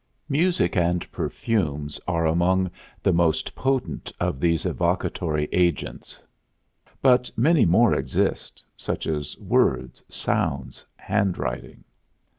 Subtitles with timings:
[0.29, 2.71] Music and perfumes are among
[3.03, 6.17] the most potent of these evocatory agents;
[7.03, 11.83] but many more exist, such as words, sounds, handwriting.